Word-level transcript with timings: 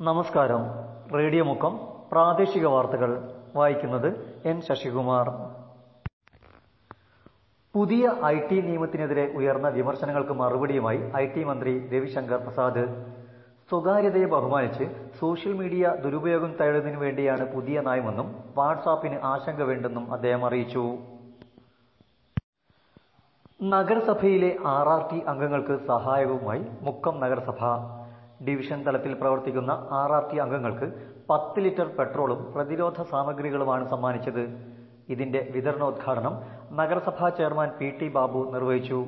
നമസ്കാരം. 0.00 0.60
റേഡിയോ 1.14 1.44
മുക്കം 1.44 1.72
പ്രാദേശിക 2.10 2.66
വാർത്തകൾ 2.66 3.10
വായിക്കുന്നത് 3.56 4.06
എൻ 4.50 4.60
ശശികുമാർ. 4.60 5.28
പുതിയ 7.74 8.12
ഐ 8.24 8.36
ടി 8.48 8.60
നിയമത്തിനെതിരെ 8.60 9.24
ഉയർന്ന 9.38 9.68
വിമർശനങ്ങൾക്ക് 9.68 10.32
മറുപടിയുമായി 10.32 11.00
ഐ 11.16 11.24
ടി 11.26 11.44
മന്ത്രി 11.44 11.74
രവിശങ്കർ 11.94 12.38
പ്രസാദ്. 12.44 12.84
സ്വകാര്യതയെ 13.70 14.26
ബഹുമാനിച്ച് 14.26 14.88
സോഷ്യൽ 15.18 15.52
മീഡിയ 15.52 15.92
ദുരുപയോഗം 16.04 16.54
തടയുന്നതിനു 16.60 17.00
വേണ്ടിയാണ് 17.00 17.52
പുതിയ 17.54 17.80
നയമെന്നും 17.80 18.30
വാട്സാപ്പിന് 18.56 19.20
ആശങ്ക 19.34 19.62
വേണ്ടെന്നും 19.62 20.12
അദ്ദേഹം 20.12 20.46
അറിയിച്ചു. 20.46 20.84
നഗരസഭയിലെ 23.62 24.56
ആർ 24.76 24.88
ആർ 24.88 25.04
ടി 25.12 25.20
അംഗങ്ങൾക്ക് 25.20 25.86
സഹായവുമായി 25.86 26.66
മുക്കം 26.82 27.20
നഗരസഭ. 27.20 27.62
ഡിവിഷൻ 28.46 28.78
തലത്തിൽ 28.86 29.12
പ്രവർത്തിക്കുന്ന 29.20 29.72
ആർ 30.00 30.10
ആർ 30.16 30.24
ടി 30.30 30.36
അംഗങ്ങൾക്ക് 30.44 30.86
പത്ത് 31.30 31.62
ലിറ്റർ 31.64 31.88
പെട്രോളും 31.98 32.40
പ്രതിരോധ 32.54 32.98
സാമഗ്രികളുമാണ് 33.12 33.84
സമ്മാനിച്ചത്. 33.92 34.44
ഇതിന്റെ 35.14 35.40
വിതരണോദ്ഘാടനം 35.54 36.34
നഗരസഭാ 36.80 37.28
ചെയർമാൻ 37.38 37.68
പി 37.78 37.88
ടി 38.00 38.08
ബാബു 38.16 38.40
നിർവഹിച്ചു. 38.54 38.98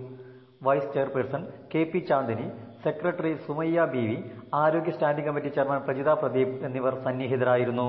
Vice 0.67 0.91
chairperson 0.95 1.43
K 1.73 1.83
P 1.91 2.01
Chandini 2.09 2.47
secretary 2.85 3.33
Sumayya 3.47 3.85
B 3.95 4.03
V 4.09 4.19
ആരോഗ്യ 4.63 4.93
standing 4.97 5.29
committee 5.29 5.51
chairman 5.57 5.81
Prajitha 5.87 6.11
Pradeep 6.23 6.55
എന്നിവർ 6.67 6.95
സന്നിഹിതരായിരുന്നു. 7.05 7.89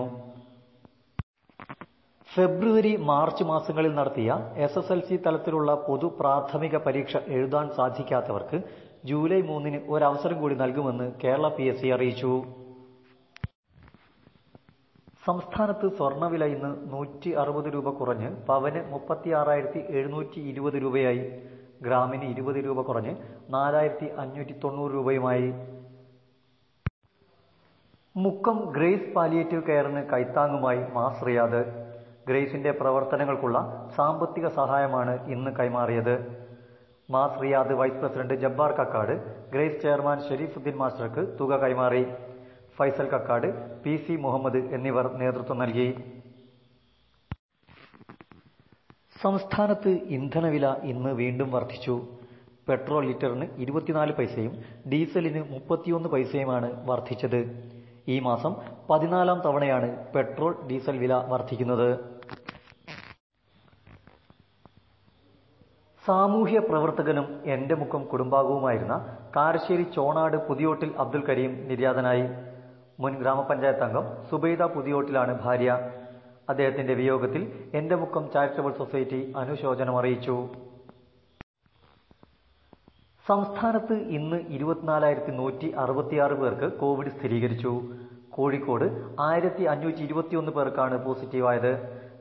ഫെബ്രുവരി 2.30 2.94
മാർച്ച് 3.10 3.44
മാസങ്ങളിൽ 3.52 3.94
നടത്തിയ 4.00 4.32
എസ് 4.66 4.78
എസ് 4.82 4.92
എൽ 4.96 5.02
സി 5.08 5.16
തലത്തിലുള്ള 5.26 5.72
പൊതു 5.88 6.08
പ്രാഥമിക 6.20 6.76
പരീക്ഷ 6.86 7.16
എഴുതാൻ 7.38 7.66
സാധിക്കാത്തവർക്ക് 7.78 8.58
ജൂലൈ 9.06 9.42
മൂന്നിന് 9.42 9.78
ഒരവസരം 9.90 10.42
കൂടി 10.42 10.56
നൽകുമെന്ന് 10.56 11.12
കേരള 11.24 11.48
പി 11.48 11.64
എസ് 11.64 11.82
സി 11.82 11.88
അറിയിച്ചു. 11.88 12.32
സംസ്ഥാനത്ത് 15.26 15.88
സ്വർണവില 15.98 16.44
ഇന്ന് 16.46 16.92
നൂറ്റി 16.94 17.30
അറുപത് 17.30 17.74
രൂപ 17.74 17.90
കുറഞ്ഞ് 17.90 18.30
പവന് 18.46 18.82
മുപ്പത്തിയാറായിരത്തി 18.92 19.82
എഴുന്നൂറ്റി 19.98 20.40
ഇരുപത് 20.52 20.74
രൂപയായി. 20.74 21.24
ഗ്രാമിന് 21.82 22.24
ഇരുപത് 22.24 22.56
രൂപ 22.56 22.82
കുറഞ്ഞ് 22.82 23.14
നാലായിരത്തി 23.50 24.06
അഞ്ഞൂറ്റി 24.24 24.56
തൊണ്ണൂറ് 24.64 24.92
രൂപയുമായി. 24.92 25.50
മുക്കം 28.16 28.58
ഗ്രേസ് 28.76 29.14
പാലിയേറ്റീവ് 29.16 29.64
കെയറിന് 29.64 30.04
കൈത്താങ്ങുമായി 30.14 30.82
മാസ് 30.94 31.28
റിയാദ് 31.28 31.62
ഗ്രേസിന്റെ 32.28 32.72
പ്രവർത്തനങ്ങൾക്കുള്ള 32.72 33.60
സാമ്പത്തിക 33.96 34.48
സഹായമാണ് 34.48 35.14
ഇന്ന് 35.30 35.52
കൈമാറിയത്. 35.52 36.16
Mass 37.14 37.42
Riyadh 37.44 37.74
vice 37.80 38.00
president 38.02 38.34
Jabbar 38.34 38.72
Kakkad 38.72 39.14
Grace 39.54 39.82
chairman 39.82 40.18
Sherifuddin 40.30 40.76
മാസ്റ്റർക്ക് 40.82 41.22
തുക 41.40 41.58
കൈമാറി. 41.64 42.04
ഫൈസൽ 42.78 43.08
കക്കാട് 43.10 43.48
പി 43.84 43.94
സി 44.06 44.14
മുഹമ്മദ് 44.26 44.60
എന്നിവർ 44.76 45.06
നേതൃത്വം 45.22 45.58
നൽകി. 45.60 45.88
സംസ്ഥാനത്ത് 49.22 49.90
ഇന്ധനവില 49.90 50.68
ഇന്ന് 50.92 51.10
വീണ്ടും 51.10 51.52
വർദ്ധിച്ചു. 51.52 51.96
പെട്രോൾ 52.70 53.06
ലിറ്ററിന് 53.06 53.46
ഇരുപത്തിനാല് 53.58 54.14
പൈസയും 54.14 54.54
ഡീസലിന് 54.92 55.42
മുപ്പത്തിയൊന്ന് 55.52 56.10
പൈസയുമാണ് 56.10 56.70
വർദ്ധിച്ചത്. 56.90 57.42
ഈ 58.08 58.20
മാസം 58.20 58.56
പതിനാലാം 58.90 59.42
തവണയാണ് 59.46 59.90
പെട്രോൾ 60.14 60.54
ഡീസൽ 60.70 60.98
വില 60.98 61.14
വർദ്ധിക്കുന്നത്. 61.34 61.90
സാമൂഹ്യ 66.06 66.60
പ്രവർത്തകനും 66.60 67.42
എന്റെ 67.46 67.76
മുഖം 67.76 68.04
കുടുംബാംഗവുമായിരുന്ന 68.04 68.96
കാരശ്ശേരി 69.36 69.84
ചോണാട് 69.96 70.38
പുതിയോട്ടിൽ 70.48 70.94
അബ്ദുൽ 70.98 71.24
കരീം 71.26 71.68
നിര്യാതനായി. 71.70 72.24
മുൻ 73.00 73.14
ഗ്രാമപഞ്ചായത്ത് 73.22 73.84
അംഗം 73.84 74.06
സുബൈദ 74.30 74.64
പുതിയോട്ടിലാണ് 74.64 75.40
ഭാര്യ. 75.44 75.70
അദ്ദേഹത്തിന്റെ 76.50 76.94
വിയോഗത്തിൽ 76.94 77.44
എന്റെ 77.74 77.96
മുഖം 77.96 78.32
ചാരിറ്റബിൾ 78.34 78.72
സൊസൈറ്റി 78.78 79.34
അനുശോചനം 79.38 79.98
അറിയിച്ചു. 79.98 80.36
സംസ്ഥാനത്ത് 83.26 83.94
ഇന്ന് 84.18 84.38
ഇരുപത്തിനാലായിരത്തി 84.58 85.32
നൂറ്റി 85.32 85.68
അറുപത്തിയാറ് 85.84 86.34
പേർക്ക് 86.34 86.78
കോവിഡ് 86.80 87.10
സ്ഥിരീകരിച്ചു. 87.10 87.74
കോഴിക്കോട് 88.30 88.88
ആയിരത്തി 89.20 89.64
അഞ്ഞൂറ്റി 89.64 90.04
ഇരുപത്തിയൊന്ന് 90.04 90.52
പേർക്കാണ് 90.52 91.06
പോസിറ്റീവായത്. 91.06 91.72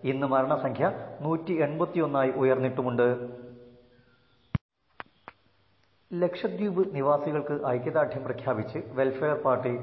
ഇന്ന് 0.04 0.26
മരണസംഖ്യ 0.26 0.86
നൂറ്റി 1.20 1.52
എൺപത്തിയൊന്നായി 1.66 2.30
ഉയർന്നിട്ടുമുണ്ട്. 2.42 3.06
ലക്ഷദ്വീപ് 6.10 6.80
നിവാസികൾക്ക് 6.94 7.56
ഐക്യദാർഢ്യം 7.72 8.22
പ്രഖ്യാപിച്ച് 8.28 8.78
വെൽഫെയർ 8.98 9.36
പാർട്ടി 9.44 9.74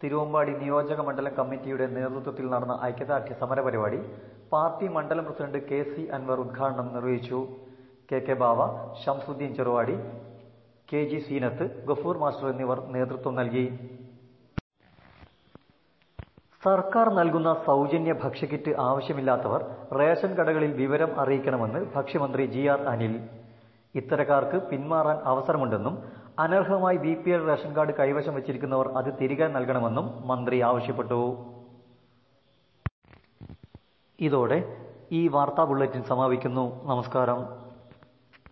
തിരുവമ്പാടി 0.00 0.52
നിയോജക 0.60 1.00
മണ്ഡലം 1.06 1.32
കമ്മിറ്റിയുടെ 1.38 1.86
നേതൃത്വത്തിൽ 1.94 2.46
നടന്ന 2.52 2.74
ഐക്യദാർഢ്യ 2.88 3.34
സമരപരിപാടി 3.40 3.98
പാർട്ടി 4.52 4.86
മണ്ഡലം 4.96 5.24
പ്രസിഡന്റ് 5.28 5.60
കെ 5.70 5.80
സി 5.92 6.02
അൻവർ 6.16 6.38
ഉദ്ഘാടനം 6.44 6.88
നിർവഹിച്ചു. 6.96 7.40
K 8.10 8.18
K 8.26 8.34
Bava 8.42 8.60
Shamsuddin 9.02 9.50
Cheruvadi 9.58 9.96
K 10.88 11.00
G 11.10 11.18
Seenath 11.26 11.64
Gafoor 11.88 12.16
master 12.22 12.48
എന്നിവർ 12.52 12.80
നേതൃത്വം 12.96 13.34
നൽകി. 13.40 13.66
സർക്കാർ 16.62 17.08
നൽകുന്ന 17.18 17.50
സൗജന്യ 17.66 18.14
ഭക്ഷ്യക്കിറ്റ് 18.22 18.74
ആവശ്യമില്ലാത്തവർ 18.86 19.60
റേഷൻ 20.00 20.30
കടകളിൽ 20.38 20.72
വിവരം 20.82 21.12
അറിയിക്കണമെന്ന് 21.24 21.82
ഭക്ഷ്യമന്ത്രി 21.96 22.46
ജി 22.54 22.64
ആർ 22.74 22.80
അനിൽ. 22.94 23.16
ഇത്തരക്കാർക്ക് 23.94 24.66
പിന്മാറാൻ 24.66 25.16
അവസരമുണ്ടെന്നും 25.16 26.02
അനർഹമായി 26.38 26.96
B 26.96 27.14
P 27.14 27.30
L 27.30 27.46
ration 27.46 27.76
card 27.76 27.94
കൈവശം 27.98 28.34
വെച്ചിരിക്കുന്നവർ 28.34 28.88
അത് 28.88 29.14
തിരികെ 29.20 29.46
നൽകണമെന്നും 29.46 30.28
മന്ത്രി 30.28 30.60
ആവശ്യപ്പെട്ടു. 30.60 31.44
ഇതോടെ 34.20 34.76
ഈ 35.12 35.28
വാർത്താ 35.28 35.64
ബുള്ളറ്റിൻ 35.64 36.02
സമാപിക്കുന്നു. 36.02 36.84
നമസ്കാരം. 36.84 37.67